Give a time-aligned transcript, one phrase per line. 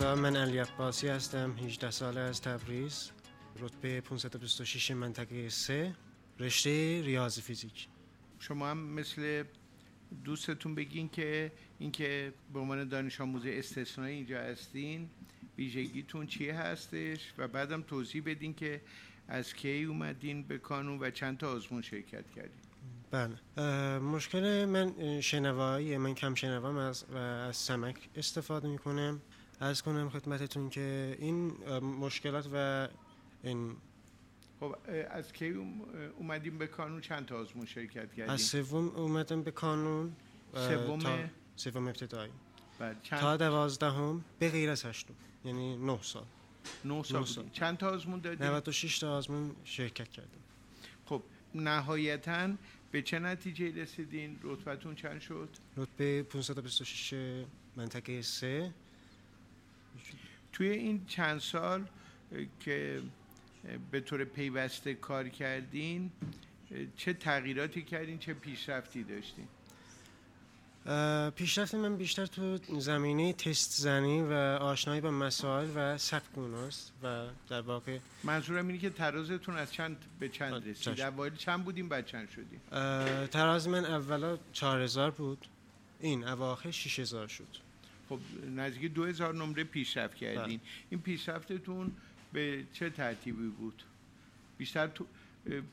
[0.00, 3.10] خدا من علی عباسی هستم 18 ساله از تبریز.
[3.58, 5.94] رتبه 526 منطقه 3
[6.38, 7.88] رشته ریاضی فیزیک.
[8.38, 9.44] شما هم مثل
[10.24, 15.10] دوستتون بگین که اینکه به عنوان دانش آموز استثنایی اینجا هستین
[15.58, 18.80] ویژگیتون چیه هستش؟ و بعدم توضیح بدین که
[19.28, 22.60] از کی اومدین به کانون و چند تا آزمون شرکت کردین.
[23.10, 23.98] بله.
[23.98, 29.20] مشکل من شنوایی من کم شنوام از و از سمک استفاده می‌کنم.
[29.60, 31.48] از کنم خدمتتون که این
[31.80, 32.88] مشکلات و
[33.42, 33.76] این
[34.60, 34.76] خب
[35.10, 35.50] از کی
[36.18, 40.12] اومدیم به کانون چند تا آزمون شرکت کردیم؟ از سوم اومدم به کانون
[40.54, 42.32] سوم سوم ابتدایی
[43.02, 43.20] چند...
[43.20, 46.24] تا دوازدهم به غیر از هشتم یعنی نه سال
[46.84, 47.48] نه سال, سال.
[47.52, 50.40] چند تا آزمون دادیم؟ 96 تا آزمون شرکت کردیم
[51.06, 51.22] خب
[51.54, 52.48] نهایتا
[52.90, 57.44] به چه نتیجه رسیدین؟ رتبتون چند شد؟ رتبه 526
[57.76, 58.74] منطقه 3
[60.52, 61.84] توی این چند سال
[62.60, 63.02] که
[63.90, 66.10] به طور پیوسته کار کردین
[66.96, 69.48] چه تغییراتی کردین چه پیشرفتی داشتین؟
[71.30, 77.26] پیشرفت من بیشتر تو زمینه تست زنی و آشنایی با مسائل و سبک است و
[77.48, 82.06] در واقع منظورم اینه که ترازتون از چند به چند رسید؟ اوایل چند بودیم بعد
[82.06, 82.60] چند شدیم
[83.26, 85.46] تراز من اولا 4000 بود.
[86.00, 87.69] این اواخر 6000 شد.
[88.10, 88.20] خب
[88.56, 90.58] نزدیک 2000 نمره پیشرفت کردین.
[90.58, 90.60] بله.
[90.90, 91.92] این پیشرفتتون
[92.32, 93.82] به چه ترتیبی بود؟
[94.58, 95.06] بیشتر تو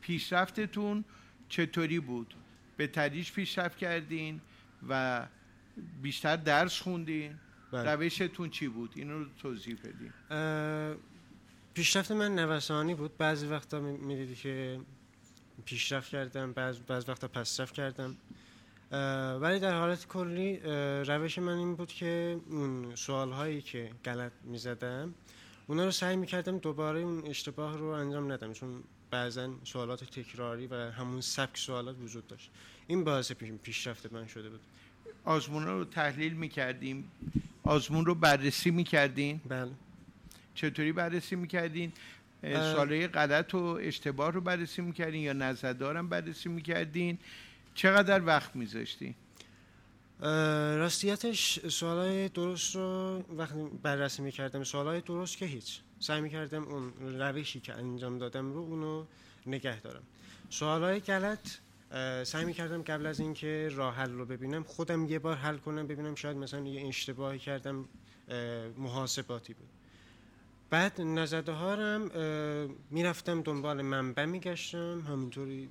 [0.00, 1.04] پیشرفتتون
[1.48, 2.34] چطوری بود؟
[2.76, 4.40] به تدریج پیشرفت کردین
[4.88, 5.26] و
[6.02, 7.34] بیشتر درس خوندین؟
[7.72, 7.94] بله.
[7.94, 10.12] روشتون چی بود؟ اینو رو توضیح بدین.
[11.74, 13.16] پیشرفت من نوسانی بود.
[13.16, 14.80] بعضی وقتا می‌دیدی که
[15.64, 18.16] پیشرفت کردم بعض بعض وقتا پسرفت کردم.
[19.40, 20.60] ولی در حالت کلی
[21.04, 25.14] روش من این بود که اون سوال هایی که غلط می زدم
[25.66, 30.66] اونا رو سعی می کردم دوباره اون اشتباه رو انجام ندم چون بعضا سوالات تکراری
[30.66, 32.50] و همون سبک سوالات وجود داشت.
[32.86, 34.60] این باعث پیشرفت من شده بود.
[35.24, 37.10] آزمون رو تحلیل می کردیم
[37.62, 39.70] آزمون رو بررسی می کردین بله.
[40.54, 41.92] چطوری بررسی می کردین
[43.14, 47.18] غلط و اشتباه رو بررسی می کردین یا نزدارم بررسی می کردین
[47.76, 49.14] چقدر وقت میذاشتی؟
[50.80, 55.80] راستیتش سوالای درست رو وقتی بررسی می‌کردم سوالای درست که هیچ.
[56.00, 59.04] سعی می‌کردم اون روشی که انجام دادم رو اونو
[59.46, 60.02] نگه دارم.
[60.50, 61.48] سوالای غلط
[62.24, 66.14] سعی می‌کردم قبل از اینکه راه حل رو ببینم خودم یه بار حل کنم ببینم
[66.14, 67.88] شاید مثلا یه اشتباهی کردم
[68.78, 69.68] محاسباتی بود.
[70.70, 72.10] بعد نزده هارم
[72.90, 75.68] می‌رفتم دنبال منبع میگشتم همینطوری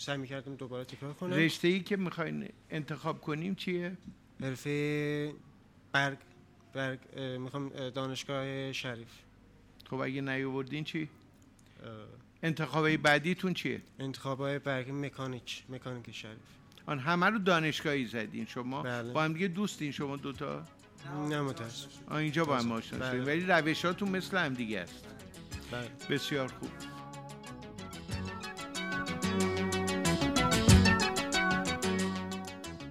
[0.00, 3.96] سعی می‌کردم دوباره تکرار کنم رشته ای که می‌خواین انتخاب کنیم چیه؟
[4.42, 5.34] حرفه
[5.92, 6.18] برگ
[6.72, 9.08] برگ می‌خوام دانشگاه شریف
[9.90, 11.08] خب اگه نیاوردین چی؟
[12.42, 16.38] انتخابای بعدیتون چیه؟ انتخابای برگ مکانیک مکانیک شریف
[16.86, 19.12] آن همه رو دانشگاهی زدین شما بله.
[19.12, 20.64] با هم دیگه دوستین شما دوتا
[21.28, 23.24] نه متاسف اینجا با هم آشنا بله.
[23.24, 25.06] ولی روشاتون مثل هم دیگه است
[25.70, 25.90] بله.
[26.10, 26.70] بسیار خوب